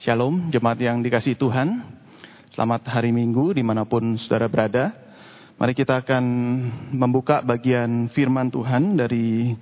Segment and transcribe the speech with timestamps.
[0.00, 1.84] Shalom, jemaat yang dikasih Tuhan.
[2.56, 4.96] Selamat hari Minggu di mana pun saudara berada.
[5.60, 6.24] Mari kita akan
[6.88, 9.52] membuka bagian firman Tuhan dari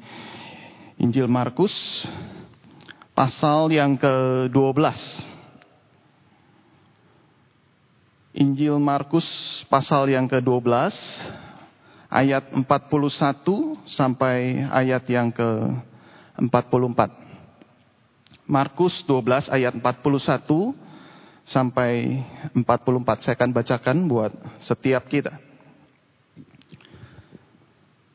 [1.03, 2.06] Injil Markus,
[3.19, 4.79] pasal yang ke-12.
[8.38, 9.26] Injil Markus
[9.66, 10.70] pasal yang ke-12,
[12.06, 12.62] ayat 41
[13.90, 17.27] sampai ayat yang ke-44.
[18.48, 20.73] Markus 12 ayat 41
[21.45, 22.25] sampai
[22.57, 22.65] 44.
[23.21, 25.37] Saya akan bacakan buat setiap kita.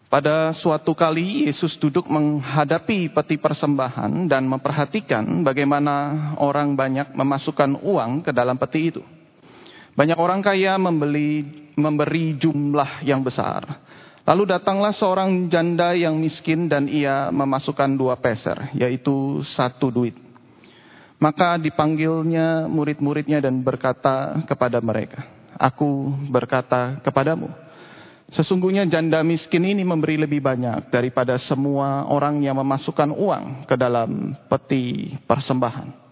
[0.09, 8.21] Pada suatu kali Yesus duduk menghadapi peti persembahan dan memperhatikan bagaimana orang banyak memasukkan uang
[8.21, 9.01] ke dalam peti itu.
[9.93, 11.45] Banyak orang kaya membeli
[11.77, 13.81] memberi jumlah yang besar.
[14.23, 20.22] Lalu datanglah seorang janda yang miskin dan ia memasukkan dua peser, yaitu satu duit.
[21.23, 25.23] Maka dipanggilnya murid-muridnya dan berkata kepada mereka,
[25.55, 27.47] Aku berkata kepadamu,
[28.27, 34.35] sesungguhnya janda miskin ini memberi lebih banyak daripada semua orang yang memasukkan uang ke dalam
[34.51, 36.03] peti persembahan.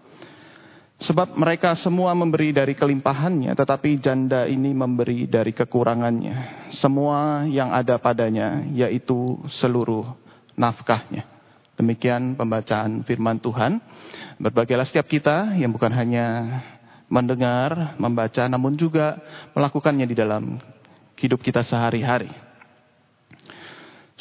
[1.01, 6.69] Sebab mereka semua memberi dari kelimpahannya, tetapi janda ini memberi dari kekurangannya.
[6.77, 10.07] Semua yang ada padanya, yaitu seluruh
[10.53, 11.40] nafkahnya.
[11.79, 13.79] Demikian pembacaan firman Tuhan.
[14.37, 16.59] Berbagilah setiap kita yang bukan hanya
[17.11, 19.19] mendengar, membaca, namun juga
[19.51, 20.59] melakukannya di dalam
[21.19, 22.31] hidup kita sehari-hari.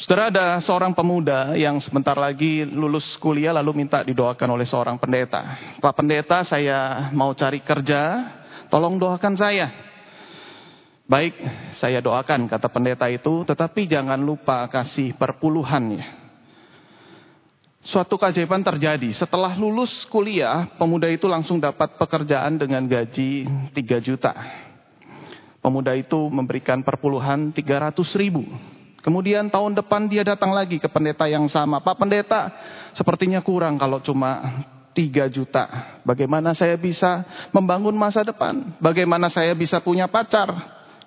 [0.01, 5.77] Saudara ada seorang pemuda yang sebentar lagi lulus kuliah lalu minta didoakan oleh seorang pendeta.
[5.77, 8.33] Pak pendeta saya mau cari kerja,
[8.65, 9.69] tolong doakan saya.
[11.05, 11.37] Baik,
[11.77, 16.20] saya doakan kata pendeta itu, tetapi jangan lupa kasih perpuluhan ya.
[17.81, 19.09] Suatu keajaiban terjadi.
[19.09, 24.37] Setelah lulus kuliah, pemuda itu langsung dapat pekerjaan dengan gaji 3 juta.
[25.65, 28.45] Pemuda itu memberikan perpuluhan 300 ribu.
[29.01, 31.81] Kemudian tahun depan dia datang lagi ke pendeta yang sama.
[31.81, 32.53] Pak pendeta,
[32.93, 34.61] sepertinya kurang kalau cuma
[34.93, 35.97] 3 juta.
[36.05, 38.77] Bagaimana saya bisa membangun masa depan?
[38.77, 40.53] Bagaimana saya bisa punya pacar?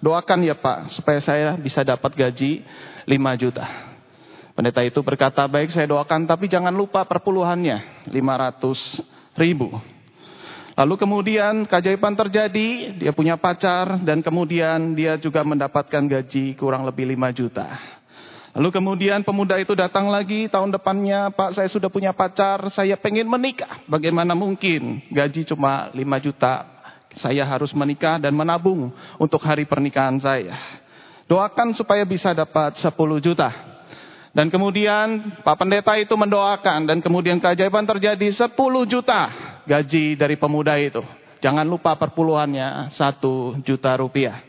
[0.03, 2.66] Doakan ya Pak, supaya saya bisa dapat gaji
[3.06, 3.94] 5 juta.
[4.54, 9.03] Pendeta itu berkata, baik saya doakan, tapi jangan lupa perpuluhannya, 500
[9.34, 9.75] ribu.
[10.78, 17.14] Lalu kemudian keajaiban terjadi, dia punya pacar dan kemudian dia juga mendapatkan gaji kurang lebih
[17.14, 17.66] 5 juta.
[18.54, 23.26] Lalu kemudian pemuda itu datang lagi tahun depannya, Pak saya sudah punya pacar, saya pengen
[23.26, 23.82] menikah.
[23.91, 26.62] Bagaimana mungkin gaji cuma 5 juta,
[27.19, 30.54] saya harus menikah dan menabung untuk hari pernikahan saya.
[31.26, 33.74] Doakan supaya bisa dapat 10 juta.
[34.34, 38.50] Dan kemudian Pak Pendeta itu mendoakan dan kemudian keajaiban terjadi 10
[38.91, 39.31] juta
[39.62, 41.06] gaji dari pemuda itu.
[41.39, 44.43] Jangan lupa perpuluhannya satu juta rupiah.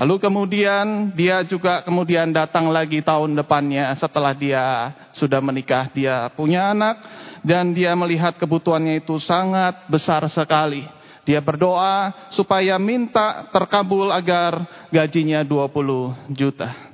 [0.00, 5.92] Lalu kemudian dia juga kemudian datang lagi tahun depannya setelah dia sudah menikah.
[5.92, 6.96] Dia punya anak
[7.44, 10.88] dan dia melihat kebutuhannya itu sangat besar sekali.
[11.28, 16.87] Dia berdoa supaya minta terkabul agar gajinya 20 juta.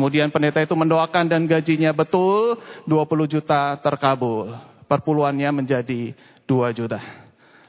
[0.00, 2.56] Kemudian pendeta itu mendoakan dan gajinya betul
[2.88, 4.48] 20 juta terkabul.
[4.88, 6.16] Perpuluhannya menjadi
[6.48, 7.04] 2 juta.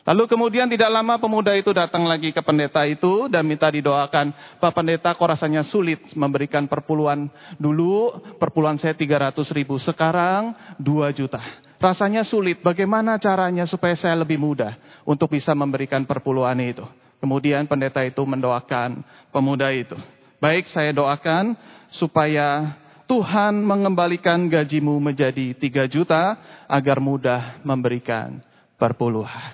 [0.08, 4.32] Lalu kemudian tidak lama pemuda itu datang lagi ke pendeta itu dan minta didoakan.
[4.64, 7.28] Pak pendeta kok rasanya sulit memberikan perpuluhan.
[7.60, 11.44] Dulu perpuluhan saya 300 ribu, sekarang 2 juta.
[11.84, 16.88] Rasanya sulit, bagaimana caranya supaya saya lebih mudah untuk bisa memberikan perpuluhan itu.
[17.20, 19.04] Kemudian pendeta itu mendoakan
[19.36, 20.00] pemuda itu.
[20.42, 21.54] Baik saya doakan
[21.94, 22.74] supaya
[23.06, 26.34] Tuhan mengembalikan gajimu menjadi 3 juta
[26.66, 28.42] agar mudah memberikan
[28.74, 29.54] perpuluhan.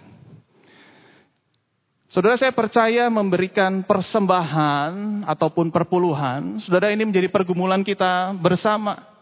[2.07, 9.16] Saudara saya percaya memberikan persembahan ataupun perpuluhan, saudara ini menjadi pergumulan kita bersama.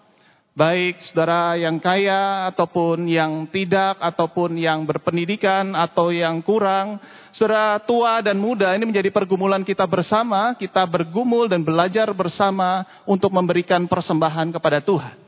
[0.55, 6.95] Baik saudara yang kaya ataupun yang tidak, ataupun yang berpendidikan atau yang kurang.
[7.35, 10.55] Saudara tua dan muda ini menjadi pergumulan kita bersama.
[10.55, 15.19] Kita bergumul dan belajar bersama untuk memberikan persembahan kepada Tuhan.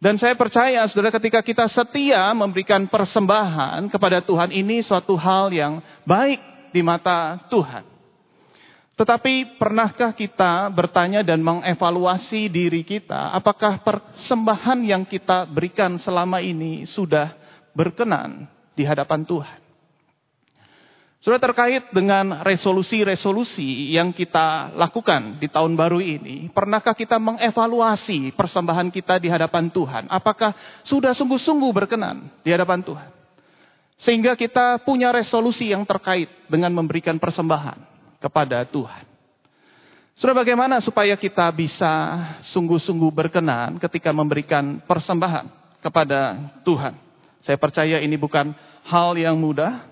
[0.00, 5.84] Dan saya percaya, saudara, ketika kita setia memberikan persembahan kepada Tuhan, ini suatu hal yang
[6.08, 6.40] baik
[6.72, 7.95] di mata Tuhan.
[8.96, 16.88] Tetapi pernahkah kita bertanya dan mengevaluasi diri kita, apakah persembahan yang kita berikan selama ini
[16.88, 17.36] sudah
[17.76, 19.60] berkenan di hadapan Tuhan?
[21.20, 28.88] Sudah terkait dengan resolusi-resolusi yang kita lakukan di tahun baru ini, pernahkah kita mengevaluasi persembahan
[28.88, 30.08] kita di hadapan Tuhan?
[30.08, 30.56] Apakah
[30.88, 33.12] sudah sungguh-sungguh berkenan di hadapan Tuhan?
[34.00, 39.04] Sehingga kita punya resolusi yang terkait dengan memberikan persembahan kepada Tuhan.
[40.16, 41.92] Sudah bagaimana supaya kita bisa
[42.48, 45.44] sungguh-sungguh berkenan ketika memberikan persembahan
[45.84, 46.96] kepada Tuhan.
[47.44, 48.56] Saya percaya ini bukan
[48.88, 49.84] hal yang mudah,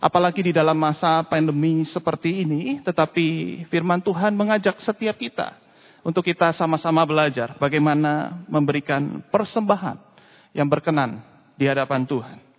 [0.00, 5.52] apalagi di dalam masa pandemi seperti ini, tetapi firman Tuhan mengajak setiap kita
[6.02, 10.00] untuk kita sama-sama belajar bagaimana memberikan persembahan
[10.56, 11.22] yang berkenan
[11.54, 12.51] di hadapan Tuhan.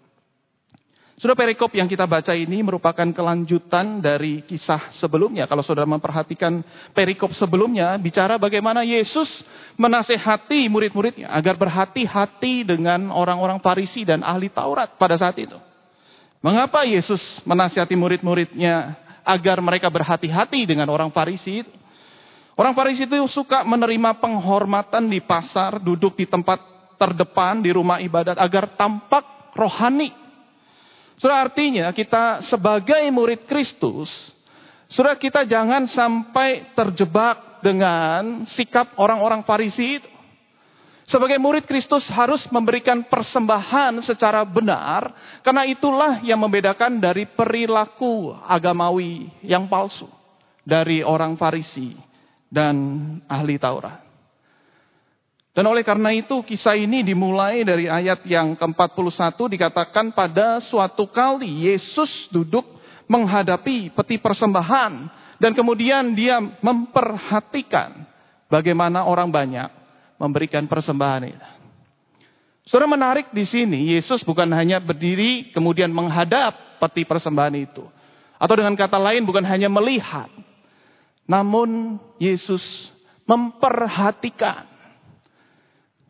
[1.13, 5.45] Sudah perikop yang kita baca ini merupakan kelanjutan dari kisah sebelumnya.
[5.45, 9.45] Kalau saudara memperhatikan perikop sebelumnya, bicara bagaimana Yesus
[9.77, 15.56] menasehati murid-muridnya agar berhati-hati dengan orang-orang Farisi dan ahli Taurat pada saat itu.
[16.42, 21.71] Mengapa Yesus menasihati murid-muridnya agar mereka berhati-hati dengan orang Farisi itu?
[22.57, 26.62] Orang Farisi itu suka menerima penghormatan di pasar, duduk di tempat
[26.98, 30.23] terdepan di rumah ibadat agar tampak rohani.
[31.18, 34.33] Sudah artinya kita sebagai murid Kristus,
[34.89, 40.10] sudah kita jangan sampai terjebak dengan sikap orang-orang Farisi itu.
[41.04, 45.12] Sebagai murid Kristus harus memberikan persembahan secara benar,
[45.44, 50.07] karena itulah yang membedakan dari perilaku agamawi yang palsu
[50.63, 51.92] dari orang Farisi
[52.48, 52.75] dan
[53.27, 54.03] ahli Taurat.
[55.54, 61.70] Dan oleh karena itu kisah ini dimulai dari ayat yang ke-41 dikatakan pada suatu kali
[61.70, 62.66] Yesus duduk
[63.06, 64.94] menghadapi peti persembahan
[65.38, 68.02] dan kemudian dia memperhatikan
[68.50, 69.70] bagaimana orang banyak
[70.18, 71.48] memberikan persembahan itu.
[72.64, 77.84] Saudara menarik di sini, Yesus bukan hanya berdiri kemudian menghadap peti persembahan itu.
[78.42, 80.32] Atau dengan kata lain bukan hanya melihat,
[81.30, 82.90] namun Yesus
[83.30, 84.73] memperhatikan.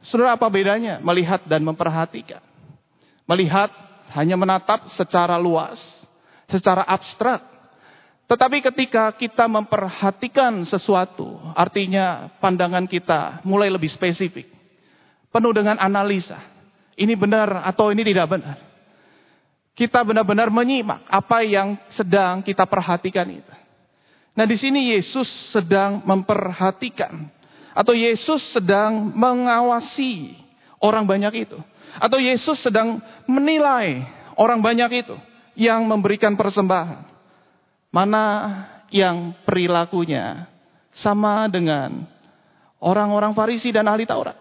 [0.03, 2.43] Saudara apa bedanya melihat dan memperhatikan?
[3.23, 3.71] Melihat
[4.11, 5.79] hanya menatap secara luas,
[6.51, 7.39] secara abstrak.
[8.27, 14.47] Tetapi ketika kita memperhatikan sesuatu, artinya pandangan kita mulai lebih spesifik.
[15.31, 16.39] Penuh dengan analisa.
[16.93, 18.57] Ini benar atau ini tidak benar.
[19.73, 23.53] Kita benar-benar menyimak apa yang sedang kita perhatikan itu.
[24.37, 27.29] Nah di sini Yesus sedang memperhatikan
[27.73, 30.37] atau Yesus sedang mengawasi
[30.77, 31.59] orang banyak itu.
[31.97, 34.05] Atau Yesus sedang menilai
[34.37, 35.15] orang banyak itu
[35.57, 37.05] yang memberikan persembahan.
[37.93, 38.25] Mana
[38.89, 40.49] yang perilakunya
[40.93, 42.05] sama dengan
[42.81, 44.37] orang-orang Farisi dan ahli Taurat.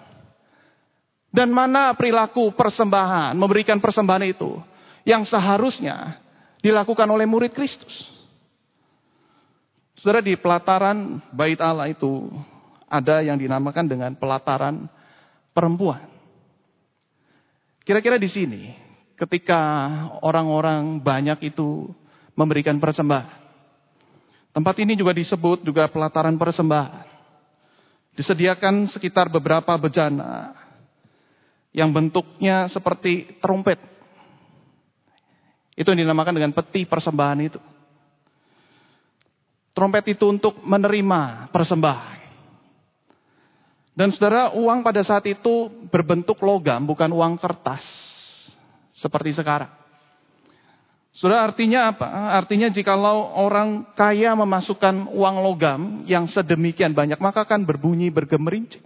[1.33, 4.61] Dan mana perilaku persembahan, memberikan persembahan itu
[5.09, 6.21] yang seharusnya
[6.61, 8.05] dilakukan oleh murid Kristus.
[9.97, 12.29] Saudara di pelataran bait Allah itu
[12.93, 14.85] ada yang dinamakan dengan pelataran
[15.57, 16.05] perempuan.
[17.89, 18.63] Kira-kira di sini
[19.17, 19.59] ketika
[20.21, 21.89] orang-orang banyak itu
[22.37, 23.41] memberikan persembahan.
[24.53, 27.09] Tempat ini juga disebut juga pelataran persembahan.
[28.13, 30.53] Disediakan sekitar beberapa bejana
[31.73, 33.81] yang bentuknya seperti trompet.
[35.73, 37.61] Itu yang dinamakan dengan peti persembahan itu.
[39.73, 42.22] Trompet itu untuk menerima persembahan.
[43.93, 47.85] Dan saudara, uang pada saat itu berbentuk logam, bukan uang kertas.
[48.97, 49.69] Seperti sekarang.
[51.13, 52.09] Saudara, artinya apa?
[52.33, 58.85] Artinya jikalau orang kaya memasukkan uang logam yang sedemikian banyak, maka akan berbunyi bergemerincing.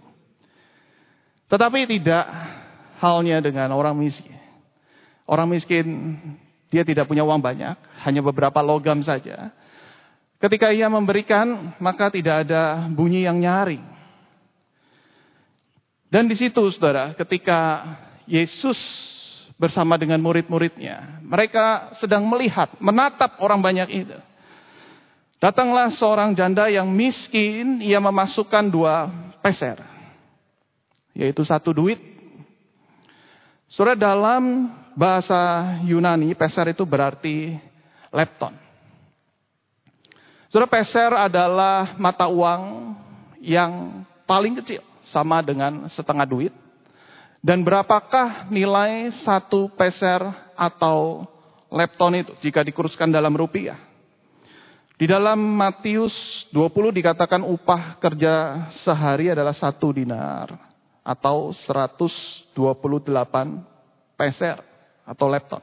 [1.47, 2.27] Tetapi tidak
[2.99, 4.35] halnya dengan orang miskin.
[5.23, 6.19] Orang miskin,
[6.67, 9.55] dia tidak punya uang banyak, hanya beberapa logam saja.
[10.43, 13.96] Ketika ia memberikan, maka tidak ada bunyi yang nyaring.
[16.07, 17.83] Dan di situ, saudara, ketika
[18.23, 18.79] Yesus
[19.59, 24.17] bersama dengan murid-muridnya, mereka sedang melihat, menatap orang banyak itu.
[25.37, 29.11] Datanglah seorang janda yang miskin, ia memasukkan dua
[29.43, 29.77] peser,
[31.13, 31.99] yaitu satu duit.
[33.67, 37.53] Saudara, dalam bahasa Yunani, peser itu berarti
[38.09, 38.55] lepton.
[40.47, 42.95] Saudara peser adalah mata uang
[43.43, 46.53] yang paling kecil, sama dengan setengah duit.
[47.39, 50.19] Dan berapakah nilai satu peser
[50.57, 51.23] atau
[51.69, 53.77] lepton itu jika dikuruskan dalam rupiah?
[54.97, 60.57] Di dalam Matius 20 dikatakan upah kerja sehari adalah satu dinar
[61.05, 62.57] atau 128
[64.17, 64.57] peser
[65.05, 65.61] atau lepton.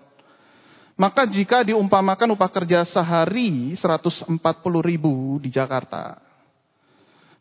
[0.95, 4.31] Maka jika diumpamakan upah kerja sehari 140
[4.79, 6.24] ribu di Jakarta,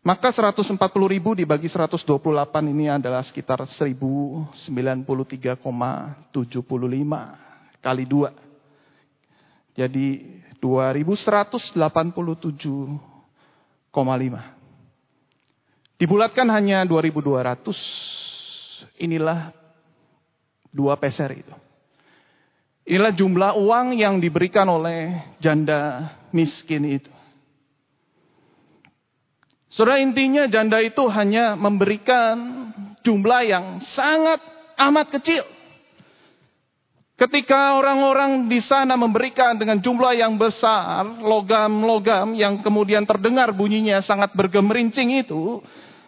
[0.03, 0.75] maka 140
[1.07, 2.03] ribu dibagi 128
[2.67, 6.27] ini adalah sekitar 1093,75
[7.79, 8.35] kali dua.
[9.73, 12.19] Jadi 2187,5.
[15.95, 18.99] Dibulatkan hanya 2200.
[18.99, 19.55] Inilah
[20.67, 21.55] dua peser itu.
[22.83, 27.07] Inilah jumlah uang yang diberikan oleh janda miskin itu.
[29.73, 32.69] Saudara intinya janda itu hanya memberikan
[33.01, 34.37] jumlah yang sangat
[34.77, 35.41] amat kecil.
[37.17, 44.33] Ketika orang-orang di sana memberikan dengan jumlah yang besar, logam-logam yang kemudian terdengar bunyinya sangat
[44.37, 45.61] bergemerincing itu,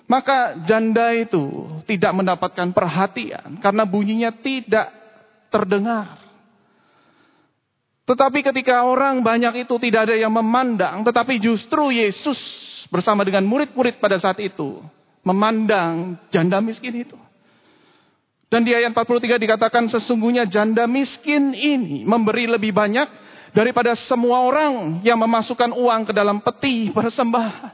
[0.05, 4.93] maka janda itu tidak mendapatkan perhatian karena bunyinya tidak
[5.49, 6.21] terdengar.
[8.05, 12.37] Tetapi ketika orang banyak itu tidak ada yang memandang, tetapi justru Yesus
[12.89, 14.81] bersama dengan murid-murid pada saat itu
[15.25, 17.17] memandang janda miskin itu.
[18.45, 23.09] Dan di ayat 43 dikatakan sesungguhnya janda miskin ini memberi lebih banyak
[23.51, 27.73] daripada semua orang yang memasukkan uang ke dalam peti persembahan.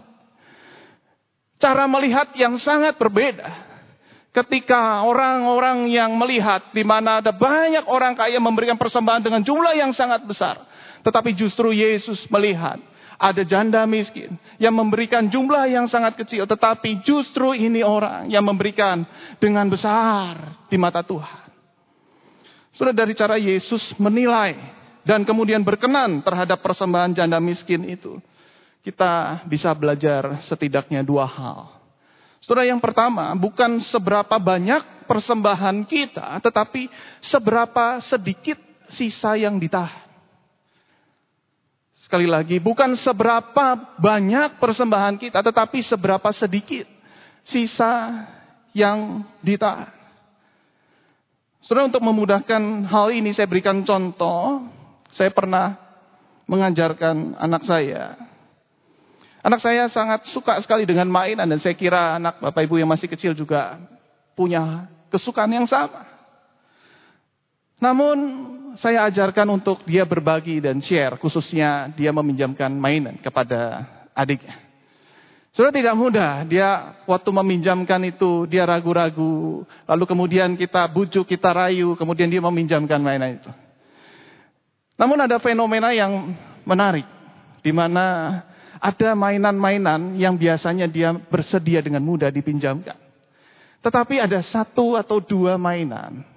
[1.61, 3.69] Cara melihat yang sangat berbeda.
[4.31, 9.91] Ketika orang-orang yang melihat di mana ada banyak orang kaya memberikan persembahan dengan jumlah yang
[9.91, 10.63] sangat besar.
[11.03, 12.79] Tetapi justru Yesus melihat
[13.21, 19.05] ada janda miskin yang memberikan jumlah yang sangat kecil, tetapi justru ini orang yang memberikan
[19.37, 21.53] dengan besar di mata Tuhan.
[22.73, 24.57] Sudah dari cara Yesus menilai
[25.05, 28.17] dan kemudian berkenan terhadap persembahan janda miskin itu,
[28.81, 31.77] kita bisa belajar setidaknya dua hal.
[32.41, 36.89] Saudara yang pertama, bukan seberapa banyak persembahan kita, tetapi
[37.21, 38.57] seberapa sedikit
[38.89, 40.10] sisa yang ditahan.
[42.11, 46.83] Sekali lagi, bukan seberapa banyak persembahan kita, tetapi seberapa sedikit
[47.47, 48.27] sisa
[48.75, 49.87] yang ditahan.
[51.63, 54.59] Saudara untuk memudahkan hal ini saya berikan contoh.
[55.07, 55.79] Saya pernah
[56.51, 58.19] mengajarkan anak saya.
[59.39, 63.07] Anak saya sangat suka sekali dengan mainan dan saya kira anak Bapak Ibu yang masih
[63.07, 63.79] kecil juga
[64.35, 66.10] punya kesukaan yang sama.
[67.81, 68.17] Namun
[68.77, 74.53] saya ajarkan untuk dia berbagi dan share, khususnya dia meminjamkan mainan kepada adiknya.
[75.51, 81.97] Sudah tidak mudah, dia waktu meminjamkan itu dia ragu-ragu, lalu kemudian kita bujuk, kita rayu,
[81.99, 83.51] kemudian dia meminjamkan mainan itu.
[84.95, 86.31] Namun ada fenomena yang
[86.63, 87.03] menarik,
[87.59, 88.39] di mana
[88.79, 92.95] ada mainan-mainan yang biasanya dia bersedia dengan mudah dipinjamkan.
[93.83, 96.30] Tetapi ada satu atau dua mainan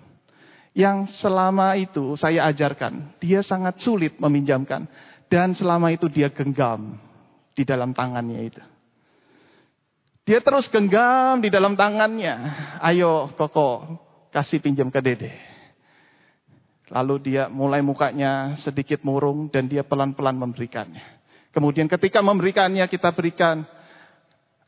[0.75, 4.90] yang selama itu saya ajarkan, dia sangat sulit meminjamkan.
[5.31, 7.00] Dan selama itu dia genggam
[7.54, 8.62] di dalam tangannya itu.
[10.26, 12.35] Dia terus genggam di dalam tangannya.
[12.83, 13.99] Ayo koko,
[14.35, 15.33] kasih pinjam ke dede.
[16.93, 21.02] Lalu dia mulai mukanya sedikit murung dan dia pelan-pelan memberikannya.
[21.54, 23.62] Kemudian ketika memberikannya kita berikan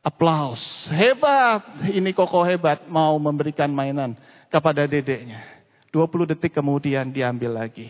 [0.07, 0.87] aplaus.
[0.87, 4.15] Hebat, ini koko hebat mau memberikan mainan
[4.49, 5.56] kepada dedeknya.
[5.97, 7.89] 20 detik kemudian diambil lagi.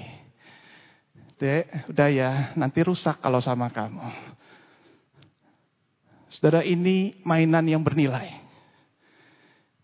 [1.42, 3.98] Dek, udah ya, nanti rusak kalau sama kamu.
[6.30, 8.30] Saudara, ini mainan yang bernilai.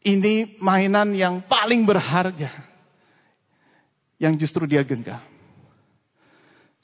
[0.07, 2.55] Ini mainan yang paling berharga.
[4.23, 5.19] Yang justru dia genggam.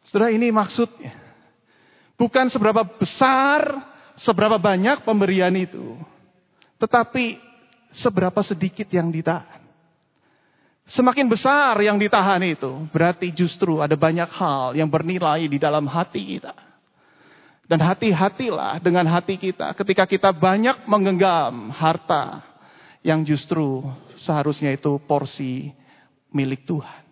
[0.03, 1.15] Saudara, ini maksudnya.
[2.19, 3.63] Bukan seberapa besar,
[4.19, 5.95] seberapa banyak pemberian itu.
[6.83, 7.39] Tetapi
[7.95, 9.58] seberapa sedikit yang ditahan.
[10.89, 16.37] Semakin besar yang ditahan itu, berarti justru ada banyak hal yang bernilai di dalam hati
[16.37, 16.57] kita.
[17.69, 22.41] Dan hati-hatilah dengan hati kita ketika kita banyak menggenggam harta
[23.05, 23.85] yang justru
[24.17, 25.69] seharusnya itu porsi
[26.33, 27.05] milik Tuhan.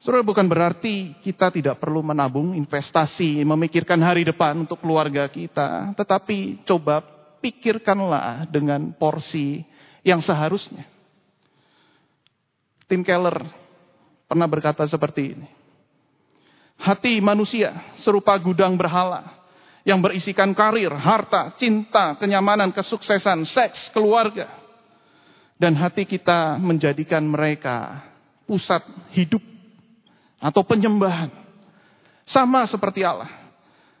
[0.00, 5.94] Saudara bukan berarti kita tidak perlu menabung, investasi, memikirkan hari depan untuk keluarga kita.
[5.94, 7.04] Tetapi coba
[7.38, 9.62] pikirkanlah dengan porsi
[10.02, 10.91] yang seharusnya.
[12.92, 13.48] Tim Keller
[14.28, 15.48] pernah berkata seperti ini.
[16.76, 19.32] Hati manusia serupa gudang berhala
[19.80, 24.44] yang berisikan karir, harta, cinta, kenyamanan, kesuksesan, seks, keluarga.
[25.56, 28.04] Dan hati kita menjadikan mereka
[28.44, 28.84] pusat
[29.16, 29.40] hidup
[30.36, 31.32] atau penyembahan.
[32.28, 33.32] Sama seperti Allah.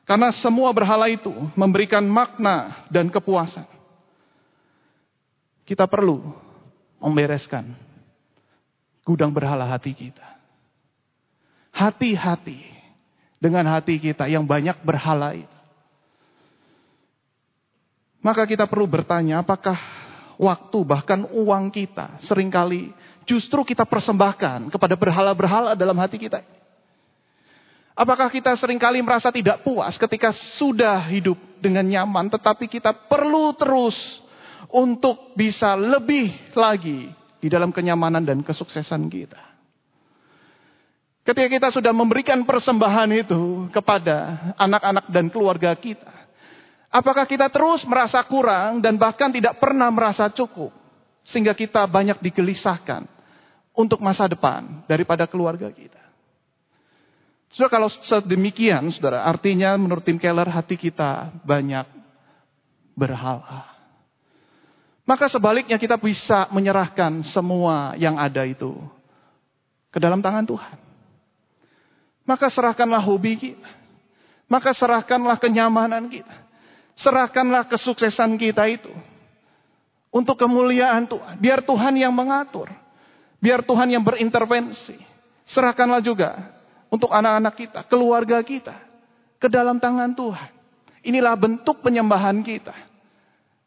[0.04, 3.64] Karena semua berhala itu memberikan makna dan kepuasan.
[5.64, 6.20] Kita perlu
[7.00, 7.91] membereskan
[9.02, 10.26] gudang berhala hati kita.
[11.72, 12.62] Hati-hati
[13.42, 15.58] dengan hati kita yang banyak berhala itu.
[18.22, 19.74] Maka kita perlu bertanya apakah
[20.38, 22.94] waktu, bahkan uang kita sering kali
[23.26, 26.38] justru kita persembahkan kepada berhala-berhala dalam hati kita.
[27.92, 33.52] Apakah kita sering kali merasa tidak puas ketika sudah hidup dengan nyaman, tetapi kita perlu
[33.58, 34.22] terus
[34.72, 39.42] untuk bisa lebih lagi di dalam kenyamanan dan kesuksesan kita.
[41.26, 46.10] Ketika kita sudah memberikan persembahan itu kepada anak-anak dan keluarga kita,
[46.86, 50.70] apakah kita terus merasa kurang dan bahkan tidak pernah merasa cukup,
[51.26, 53.06] sehingga kita banyak digelisahkan
[53.74, 56.02] untuk masa depan daripada keluarga kita?
[57.54, 61.84] Saudara, kalau sedemikian, saudara, artinya menurut Tim Keller hati kita banyak
[62.98, 63.71] berhala.
[65.02, 68.78] Maka sebaliknya kita bisa menyerahkan semua yang ada itu
[69.90, 70.78] ke dalam tangan Tuhan.
[72.22, 73.70] Maka serahkanlah hobi kita.
[74.46, 76.36] Maka serahkanlah kenyamanan kita.
[76.94, 78.94] Serahkanlah kesuksesan kita itu.
[80.14, 81.34] Untuk kemuliaan Tuhan.
[81.42, 82.70] Biar Tuhan yang mengatur.
[83.42, 84.94] Biar Tuhan yang berintervensi.
[85.50, 88.76] Serahkanlah juga untuk anak-anak kita, keluarga kita,
[89.40, 90.52] ke dalam tangan Tuhan.
[91.02, 92.91] Inilah bentuk penyembahan kita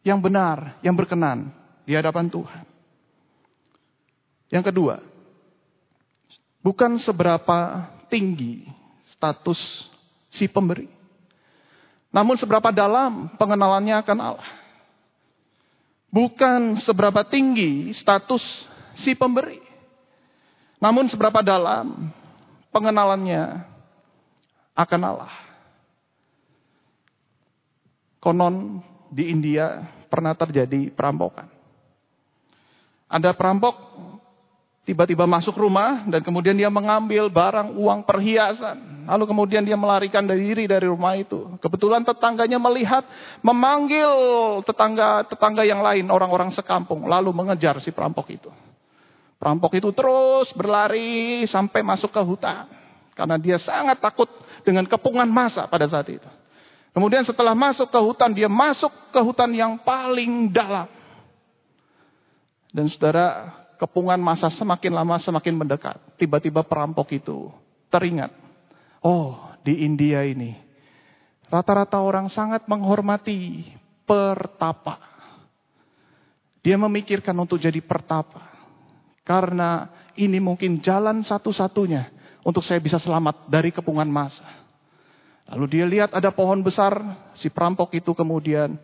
[0.05, 1.49] yang benar, yang berkenan
[1.81, 2.65] di hadapan Tuhan.
[4.53, 5.01] Yang kedua,
[6.61, 8.69] bukan seberapa tinggi
[9.17, 9.89] status
[10.29, 10.85] si pemberi,
[12.13, 14.51] namun seberapa dalam pengenalannya akan Allah.
[16.13, 18.69] Bukan seberapa tinggi status
[19.01, 19.59] si pemberi,
[20.77, 22.13] namun seberapa dalam
[22.69, 23.65] pengenalannya
[24.77, 25.33] akan Allah.
[28.21, 31.47] Konon di India pernah terjadi perampokan.
[33.07, 33.79] Ada perampok
[34.83, 39.07] tiba-tiba masuk rumah dan kemudian dia mengambil barang uang perhiasan.
[39.07, 41.55] Lalu kemudian dia melarikan diri dari rumah itu.
[41.61, 43.05] Kebetulan tetangganya melihat
[43.39, 44.09] memanggil
[44.65, 47.05] tetangga-tetangga yang lain, orang-orang sekampung.
[47.05, 48.49] Lalu mengejar si perampok itu.
[49.37, 52.65] Perampok itu terus berlari sampai masuk ke hutan.
[53.13, 54.27] Karena dia sangat takut
[54.65, 56.27] dengan kepungan masa pada saat itu.
[56.95, 60.87] Kemudian setelah masuk ke hutan, dia masuk ke hutan yang paling dalam.
[62.71, 65.99] Dan saudara, kepungan masa semakin lama semakin mendekat.
[66.15, 67.51] Tiba-tiba perampok itu
[67.91, 68.31] teringat.
[69.03, 70.55] Oh, di India ini.
[71.51, 73.67] Rata-rata orang sangat menghormati
[74.07, 74.97] pertapa.
[76.63, 78.41] Dia memikirkan untuk jadi pertapa.
[79.27, 82.09] Karena ini mungkin jalan satu-satunya
[82.41, 84.64] untuk saya bisa selamat dari kepungan masa.
[85.55, 86.99] Lalu dia lihat ada pohon besar,
[87.31, 88.75] si perampok itu kemudian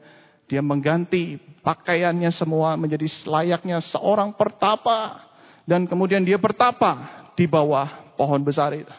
[0.48, 5.28] dia mengganti pakaiannya semua menjadi layaknya seorang pertapa.
[5.68, 8.92] Dan kemudian dia bertapa di bawah pohon besar itu.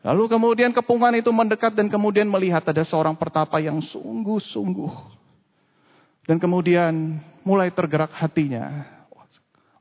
[0.00, 4.94] Lalu kemudian kepungan itu mendekat dan kemudian melihat ada seorang pertapa yang sungguh-sungguh.
[6.24, 8.96] Dan kemudian mulai tergerak hatinya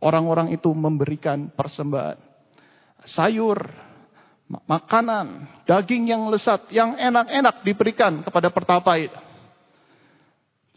[0.06, 2.20] orang-orang itu memberikan persembahan.
[3.06, 3.58] Sayur,
[4.48, 9.18] makanan, daging yang lesat, yang enak-enak diberikan kepada pertapa itu.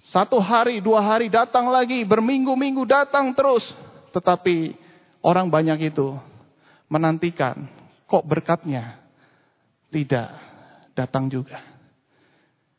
[0.09, 3.77] Satu hari, dua hari datang lagi, berminggu-minggu datang terus.
[4.17, 4.73] Tetapi
[5.21, 6.17] orang banyak itu
[6.89, 7.69] menantikan,
[8.09, 8.97] kok berkatnya
[9.93, 10.33] tidak
[10.97, 11.61] datang juga.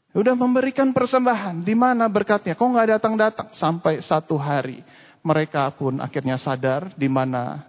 [0.09, 2.57] Udah memberikan persembahan, di mana berkatnya?
[2.57, 3.47] Kok nggak datang-datang?
[3.53, 4.81] Sampai satu hari
[5.21, 7.61] mereka pun akhirnya sadar di mana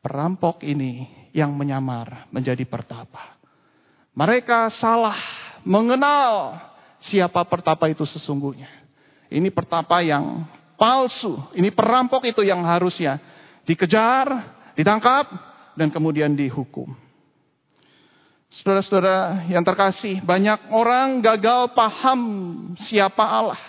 [0.00, 3.38] perampok ini yang menyamar menjadi pertapa.
[4.18, 5.14] Mereka salah
[5.62, 6.58] mengenal
[6.98, 8.66] siapa pertapa itu sesungguhnya.
[9.30, 10.42] Ini pertapa yang
[10.74, 11.38] palsu.
[11.54, 13.22] Ini perampok itu yang harusnya
[13.62, 14.26] dikejar,
[14.74, 15.30] ditangkap,
[15.78, 16.90] dan kemudian dihukum.
[18.48, 22.20] Saudara-saudara yang terkasih, banyak orang gagal paham
[22.80, 23.60] siapa Allah.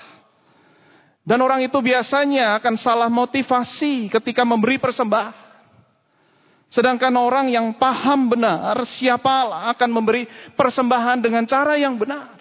[1.27, 5.48] Dan orang itu biasanya akan salah motivasi ketika memberi persembahan.
[6.69, 12.37] Sedangkan orang yang paham benar siapa akan memberi persembahan dengan cara yang benar.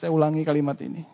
[0.00, 1.04] Saya ulangi kalimat ini.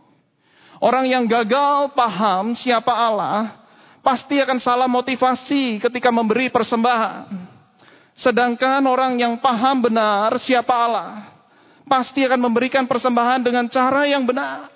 [0.81, 3.61] Orang yang gagal paham siapa Allah
[4.01, 7.29] pasti akan salah motivasi ketika memberi persembahan.
[8.17, 11.35] Sedangkan orang yang paham benar siapa Allah
[11.85, 14.70] pasti akan memberikan persembahan dengan cara yang benar.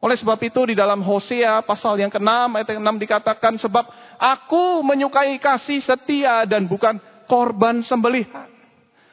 [0.00, 3.84] Oleh sebab itu di dalam Hosea pasal yang ke-6 ayat yang 6 dikatakan sebab
[4.16, 6.96] aku menyukai kasih setia dan bukan
[7.28, 8.48] korban sembelihan.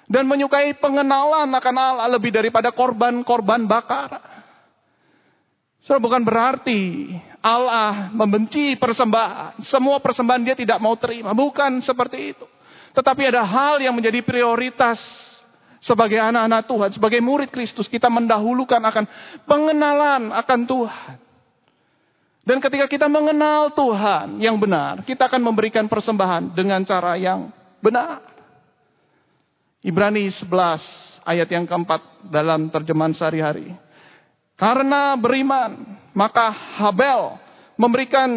[0.08, 4.24] Dan menyukai pengenalan akan Allah lebih daripada korban-korban bakar.
[5.84, 7.12] So, bukan berarti
[7.44, 9.60] Allah membenci persembahan.
[9.68, 11.36] Semua persembahan dia tidak mau terima.
[11.36, 12.48] Bukan seperti itu.
[12.96, 15.00] Tetapi ada hal yang menjadi prioritas
[15.80, 19.06] sebagai anak-anak Tuhan, sebagai murid Kristus, kita mendahulukan akan
[19.46, 21.16] pengenalan akan Tuhan.
[22.48, 27.52] Dan ketika kita mengenal Tuhan yang benar, kita akan memberikan persembahan dengan cara yang
[27.84, 28.24] benar.
[29.84, 32.00] Ibrani 11 ayat yang keempat
[32.32, 33.76] dalam terjemahan sehari-hari.
[34.56, 35.76] Karena beriman,
[36.16, 37.38] maka Habel
[37.78, 38.28] memberikan,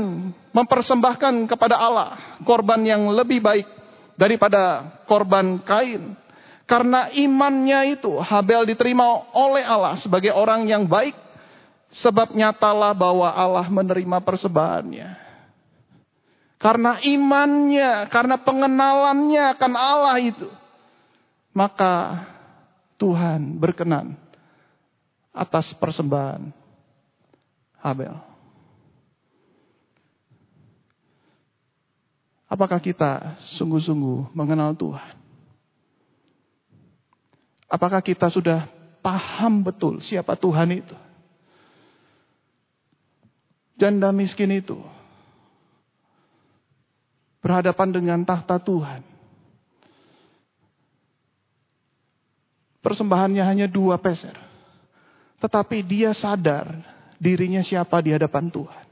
[0.52, 3.64] mempersembahkan kepada Allah korban yang lebih baik
[4.18, 6.12] daripada korban Kain.
[6.70, 11.18] Karena imannya itu Habel diterima oleh Allah sebagai orang yang baik
[11.90, 15.18] Sebab nyatalah bahwa Allah menerima persembahannya.
[16.60, 20.46] Karena imannya, karena pengenalannya akan Allah itu.
[21.50, 22.22] Maka
[22.94, 24.14] Tuhan berkenan
[25.34, 26.54] atas persembahan
[27.82, 28.14] Habel.
[32.46, 35.16] Apakah kita sungguh-sungguh mengenal Tuhan?
[37.70, 38.66] Apakah kita sudah
[38.98, 40.96] paham betul siapa Tuhan itu?
[43.80, 44.76] janda miskin itu
[47.40, 49.00] berhadapan dengan tahta Tuhan.
[52.84, 54.36] Persembahannya hanya dua peser.
[55.40, 56.68] Tetapi dia sadar
[57.16, 58.84] dirinya siapa di hadapan Tuhan.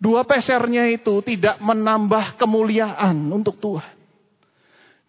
[0.00, 4.01] Dua pesernya itu tidak menambah kemuliaan untuk Tuhan.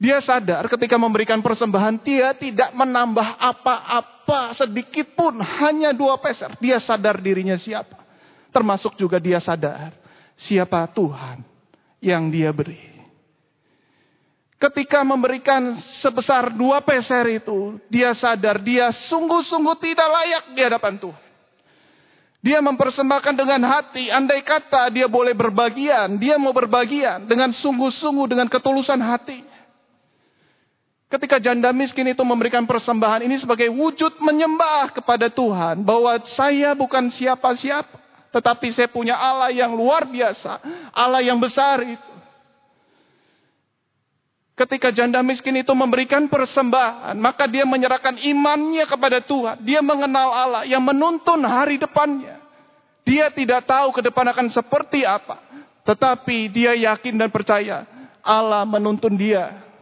[0.03, 6.59] Dia sadar ketika memberikan persembahan, dia tidak menambah apa-apa sedikit pun, hanya dua peser.
[6.59, 8.03] Dia sadar dirinya siapa.
[8.51, 9.95] Termasuk juga dia sadar
[10.35, 11.39] siapa Tuhan
[12.03, 12.91] yang dia beri.
[14.59, 21.23] Ketika memberikan sebesar dua peser itu, dia sadar dia sungguh-sungguh tidak layak di hadapan Tuhan.
[22.43, 28.51] Dia mempersembahkan dengan hati, andai kata dia boleh berbagian, dia mau berbagian dengan sungguh-sungguh, dengan
[28.51, 29.52] ketulusan hati.
[31.13, 37.13] Ketika janda miskin itu memberikan persembahan ini sebagai wujud menyembah kepada Tuhan, bahwa saya bukan
[37.13, 38.01] siapa-siapa.
[38.33, 40.57] Tetapi saya punya Allah yang luar biasa.
[40.89, 42.13] Allah yang besar itu.
[44.57, 49.61] Ketika janda miskin itu memberikan persembahan, maka dia menyerahkan imannya kepada Tuhan.
[49.61, 52.41] Dia mengenal Allah yang menuntun hari depannya.
[53.05, 55.37] Dia tidak tahu ke depan akan seperti apa.
[55.85, 57.85] Tetapi dia yakin dan percaya
[58.25, 59.72] Allah menuntun dia.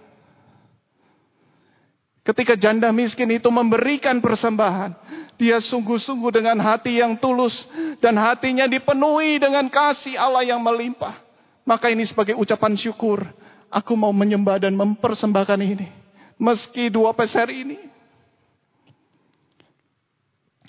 [2.21, 4.93] Ketika janda miskin itu memberikan persembahan,
[5.41, 7.65] dia sungguh-sungguh dengan hati yang tulus
[7.97, 11.17] dan hatinya dipenuhi dengan kasih Allah yang melimpah.
[11.65, 13.25] Maka ini sebagai ucapan syukur.
[13.73, 15.89] Aku mau menyembah dan mempersembahkan ini.
[16.37, 17.77] Meski dua peser ini.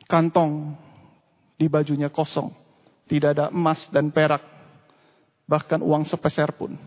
[0.09, 0.73] Kantong
[1.61, 2.49] di bajunya kosong.
[3.09, 4.41] Tidak ada emas dan perak.
[5.45, 6.81] Bahkan uang sepeser pun.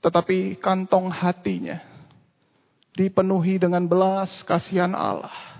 [0.00, 1.87] Tetapi kantong hatinya
[2.98, 5.58] dipenuhi dengan belas kasihan Allah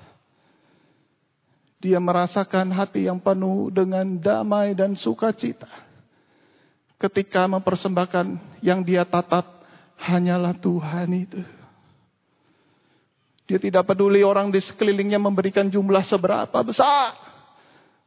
[1.79, 5.71] dia merasakan hati yang penuh dengan damai dan sukacita.
[6.99, 9.63] Ketika mempersembahkan yang dia tatap
[9.95, 11.41] hanyalah Tuhan itu.
[13.47, 17.15] Dia tidak peduli orang di sekelilingnya memberikan jumlah seberapa besar.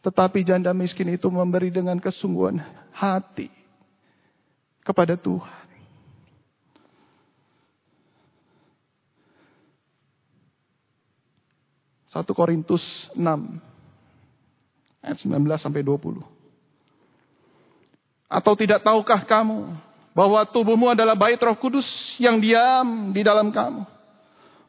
[0.04, 2.60] Tetapi janda miskin itu memberi dengan kesungguhan
[2.92, 3.48] hati
[4.84, 5.71] kepada Tuhan.
[12.12, 13.24] Satu Korintus 6
[15.00, 16.20] ayat 19 sampai 20.
[18.28, 19.72] Atau tidak tahukah kamu
[20.12, 21.88] bahwa tubuhmu adalah bait Roh Kudus
[22.20, 23.88] yang diam di dalam kamu?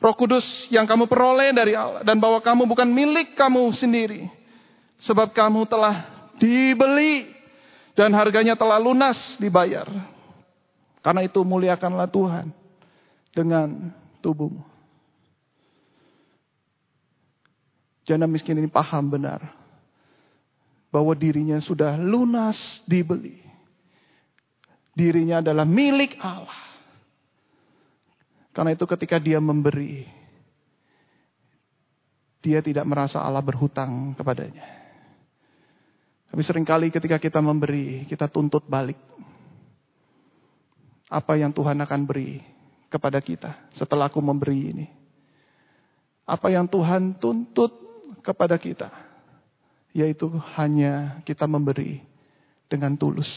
[0.02, 4.26] Roh Kudus yang kamu peroleh dari Allah dan bahwa kamu bukan milik kamu sendiri.
[5.02, 6.06] Sebab kamu telah
[6.38, 7.26] dibeli
[7.98, 9.86] dan harganya telah lunas dibayar.
[11.02, 12.54] Karena itu muliakanlah Tuhan
[13.34, 13.90] dengan
[14.22, 14.71] tubuhmu.
[18.02, 19.62] Janda miskin ini paham benar
[20.92, 23.40] bahwa dirinya sudah lunas dibeli.
[24.92, 26.60] Dirinya adalah milik Allah.
[28.52, 30.04] Karena itu ketika dia memberi,
[32.44, 34.66] dia tidak merasa Allah berhutang kepadanya.
[36.28, 39.00] Tapi sering kali ketika kita memberi, kita tuntut balik.
[41.08, 42.40] Apa yang Tuhan akan beri
[42.92, 44.86] kepada kita setelah aku memberi ini.
[46.28, 47.91] Apa yang Tuhan tuntut
[48.22, 48.88] kepada kita.
[49.92, 52.00] Yaitu hanya kita memberi
[52.70, 53.28] dengan tulus.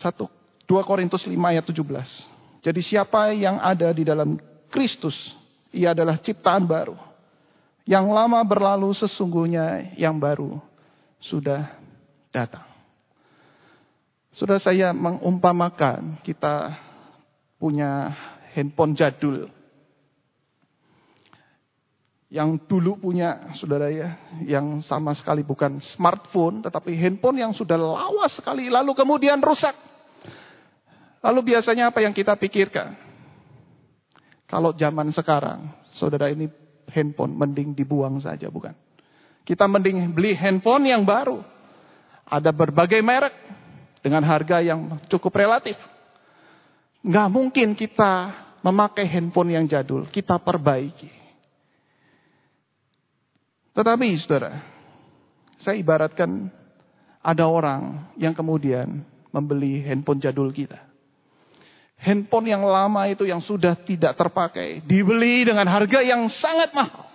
[0.00, 0.30] Satu,
[0.64, 2.64] 2 Korintus 5 ayat 17.
[2.64, 4.38] Jadi siapa yang ada di dalam
[4.70, 5.34] Kristus,
[5.74, 6.96] ia adalah ciptaan baru.
[7.88, 10.60] Yang lama berlalu sesungguhnya yang baru
[11.18, 11.72] sudah
[12.30, 12.64] datang.
[14.32, 16.78] Sudah saya mengumpamakan kita
[17.58, 18.14] punya
[18.54, 19.50] handphone jadul
[22.28, 28.36] yang dulu punya saudara ya, yang sama sekali bukan smartphone, tetapi handphone yang sudah lawas
[28.36, 29.72] sekali, lalu kemudian rusak.
[31.24, 32.94] Lalu biasanya apa yang kita pikirkan?
[34.44, 36.52] Kalau zaman sekarang, saudara ini
[36.92, 38.76] handphone mending dibuang saja, bukan?
[39.48, 41.40] Kita mending beli handphone yang baru.
[42.28, 43.32] Ada berbagai merek
[44.04, 45.80] dengan harga yang cukup relatif.
[47.00, 51.17] Nggak mungkin kita memakai handphone yang jadul, kita perbaiki.
[53.78, 54.58] Tetapi saudara,
[55.54, 56.50] saya ibaratkan
[57.22, 60.82] ada orang yang kemudian membeli handphone jadul kita.
[61.94, 67.06] Handphone yang lama itu yang sudah tidak terpakai, dibeli dengan harga yang sangat mahal.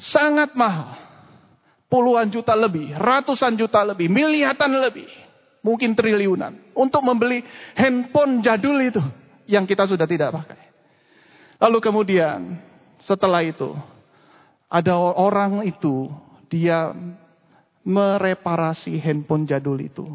[0.00, 1.04] Sangat mahal.
[1.92, 5.08] Puluhan juta lebih, ratusan juta lebih, miliaran lebih.
[5.60, 6.72] Mungkin triliunan.
[6.72, 7.44] Untuk membeli
[7.76, 9.04] handphone jadul itu
[9.44, 10.64] yang kita sudah tidak pakai.
[11.60, 12.56] Lalu kemudian
[13.00, 13.95] setelah itu
[14.66, 16.10] ada orang itu,
[16.50, 16.90] dia
[17.86, 20.06] mereparasi handphone jadul itu.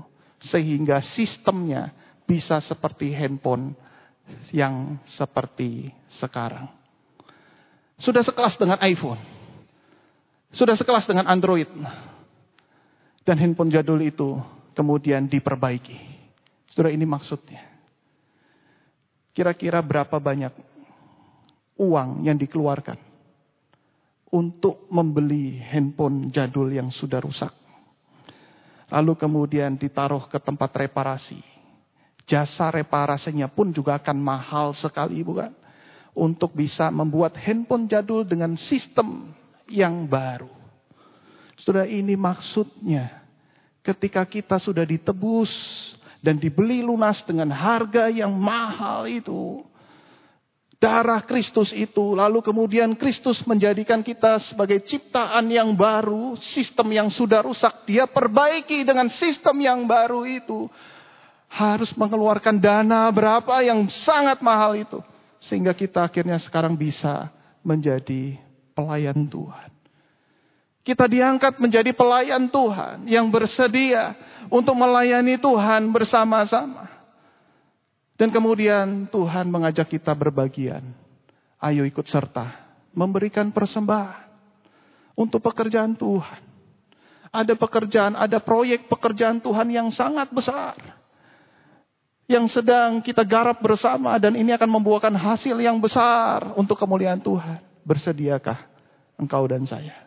[0.43, 1.95] Sehingga sistemnya
[2.27, 3.71] bisa seperti handphone
[4.51, 6.67] yang seperti sekarang.
[7.95, 9.21] Sudah sekelas dengan iPhone.
[10.51, 11.69] Sudah sekelas dengan Android.
[13.23, 14.35] Dan handphone jadul itu
[14.75, 15.95] kemudian diperbaiki.
[16.67, 17.63] Sudah ini maksudnya.
[19.31, 20.51] Kira-kira berapa banyak
[21.79, 23.10] uang yang dikeluarkan
[24.31, 27.51] untuk membeli handphone jadul yang sudah rusak.
[28.91, 31.39] Lalu kemudian ditaruh ke tempat reparasi.
[32.23, 35.51] Jasa reparasinya pun juga akan mahal sekali bukan?
[36.11, 39.31] Untuk bisa membuat handphone jadul dengan sistem
[39.67, 40.51] yang baru.
[41.55, 43.23] Sudah ini maksudnya.
[43.81, 45.51] Ketika kita sudah ditebus
[46.21, 49.65] dan dibeli lunas dengan harga yang mahal itu
[50.81, 57.45] darah Kristus itu, lalu kemudian Kristus menjadikan kita sebagai ciptaan yang baru, sistem yang sudah
[57.45, 60.65] rusak, dia perbaiki dengan sistem yang baru itu.
[61.51, 65.03] Harus mengeluarkan dana berapa yang sangat mahal itu.
[65.37, 67.29] Sehingga kita akhirnya sekarang bisa
[67.61, 68.39] menjadi
[68.73, 69.69] pelayan Tuhan.
[70.81, 74.17] Kita diangkat menjadi pelayan Tuhan yang bersedia
[74.49, 77.00] untuk melayani Tuhan bersama-sama.
[78.21, 80.93] Dan kemudian Tuhan mengajak kita berbagian.
[81.57, 82.53] Ayo ikut serta.
[82.93, 84.29] Memberikan persembahan.
[85.17, 86.37] Untuk pekerjaan Tuhan.
[87.33, 90.77] Ada pekerjaan, ada proyek pekerjaan Tuhan yang sangat besar.
[92.29, 97.57] Yang sedang kita garap bersama dan ini akan membuahkan hasil yang besar untuk kemuliaan Tuhan.
[97.81, 98.69] Bersediakah
[99.17, 99.97] engkau dan saya?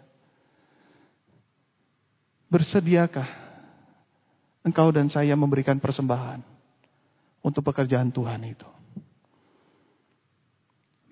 [2.46, 3.26] Bersediakah
[4.62, 6.53] engkau dan saya memberikan persembahan?
[7.44, 8.64] Untuk pekerjaan Tuhan itu.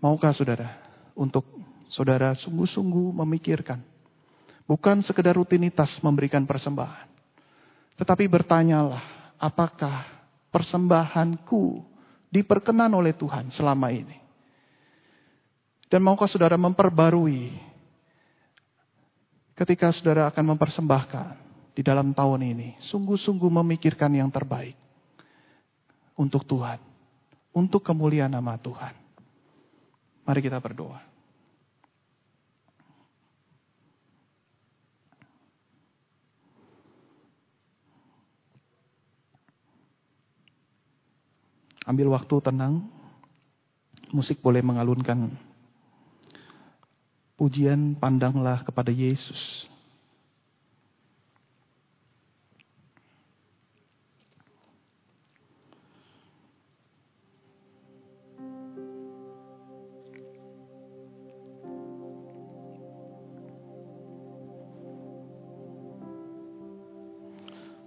[0.01, 0.81] Maukah saudara
[1.12, 1.45] untuk
[1.92, 3.85] saudara sungguh-sungguh memikirkan.
[4.64, 7.12] Bukan sekedar rutinitas memberikan persembahan.
[8.01, 10.09] Tetapi bertanyalah apakah
[10.49, 11.85] persembahanku
[12.33, 14.16] diperkenan oleh Tuhan selama ini.
[15.92, 17.53] Dan maukah saudara memperbarui
[19.53, 21.27] ketika saudara akan mempersembahkan
[21.77, 22.81] di dalam tahun ini.
[22.81, 24.75] Sungguh-sungguh memikirkan yang terbaik
[26.16, 26.79] untuk Tuhan,
[27.53, 28.94] untuk kemuliaan nama Tuhan.
[30.22, 31.12] Mari kita berdoa.
[41.83, 42.87] Ambil waktu tenang.
[44.12, 45.33] Musik boleh mengalunkan
[47.35, 49.72] pujian pandanglah kepada Yesus.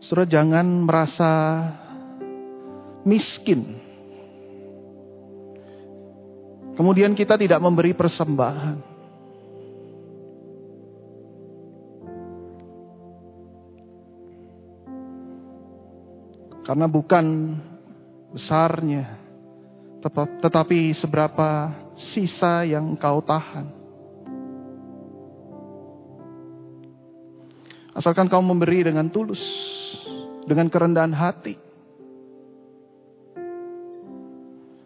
[0.05, 1.31] Saudara jangan merasa
[3.01, 3.81] miskin.
[6.77, 8.93] Kemudian kita tidak memberi persembahan.
[16.69, 17.57] Karena bukan
[18.29, 19.09] besarnya,
[20.37, 23.73] tetapi seberapa sisa yang kau tahan.
[27.97, 29.41] Asalkan kau memberi dengan tulus
[30.45, 31.57] dengan kerendahan hati.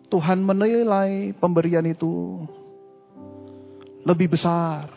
[0.09, 2.41] Tuhan menilai pemberian itu
[4.01, 4.89] lebih besar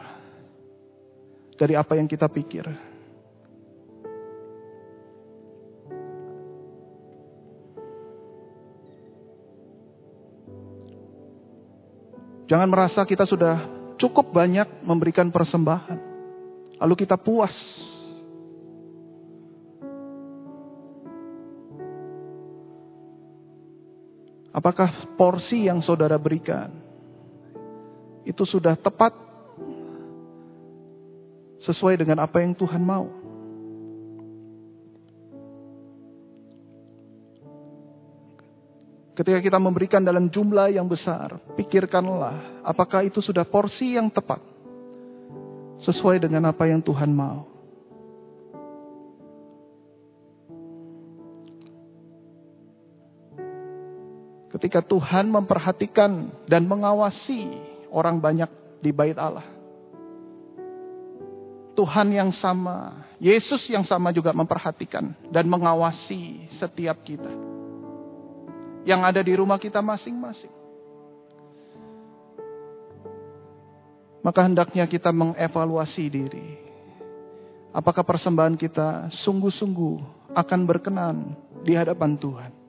[1.61, 2.65] dari apa yang kita pikir.
[12.49, 13.65] Jangan merasa kita sudah
[13.97, 16.01] cukup banyak memberikan persembahan.
[16.81, 17.55] Lalu kita puas.
[24.53, 26.69] Apakah porsi yang saudara berikan
[28.29, 29.17] itu sudah tepat
[31.57, 33.09] sesuai dengan apa yang Tuhan mau?
[39.13, 44.41] Ketika kita memberikan dalam jumlah yang besar, pikirkanlah apakah itu sudah porsi yang tepat.
[45.81, 47.52] Sesuai dengan apa yang Tuhan mau.
[54.63, 57.51] Ketika Tuhan memperhatikan dan mengawasi
[57.91, 58.47] orang banyak
[58.79, 59.43] di bait Allah.
[61.75, 67.35] Tuhan yang sama, Yesus yang sama juga memperhatikan dan mengawasi setiap kita
[68.87, 70.55] yang ada di rumah kita masing-masing.
[74.23, 76.55] Maka hendaknya kita mengevaluasi diri.
[77.75, 81.35] Apakah persembahan kita sungguh-sungguh akan berkenan
[81.67, 82.62] di hadapan Tuhan?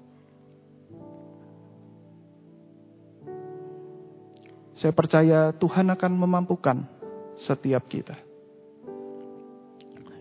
[4.74, 6.82] Saya percaya Tuhan akan memampukan
[7.38, 8.18] setiap kita.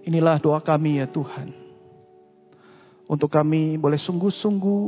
[0.04, 1.54] Inilah doa kami ya Tuhan.
[3.08, 4.84] Untuk kami boleh sungguh-sungguh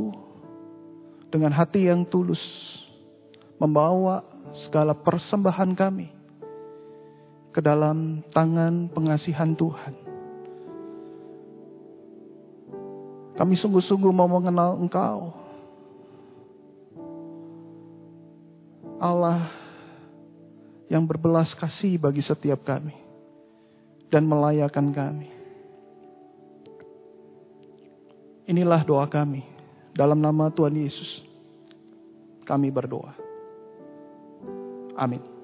[1.29, 2.41] dengan hati yang tulus
[3.59, 4.23] membawa
[4.55, 6.07] segala persembahan kami
[7.55, 9.93] ke dalam tangan pengasihan Tuhan.
[13.35, 15.44] Kami sungguh-sungguh mau mengenal Engkau.
[19.01, 19.51] Allah
[20.87, 22.95] yang berbelas kasih bagi setiap kami
[24.07, 25.29] dan melayakan kami.
[28.45, 29.41] Inilah doa kami
[29.97, 31.25] dalam nama Tuhan Yesus
[32.45, 33.17] kami berdoa.
[34.95, 35.34] Amin.